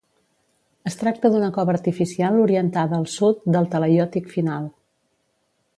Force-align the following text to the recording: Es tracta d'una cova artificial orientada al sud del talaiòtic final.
Es 0.91 0.95
tracta 1.01 1.29
d'una 1.33 1.49
cova 1.57 1.75
artificial 1.77 2.41
orientada 2.45 2.99
al 3.01 3.07
sud 3.17 3.47
del 3.57 3.69
talaiòtic 3.75 4.33
final. 4.37 4.67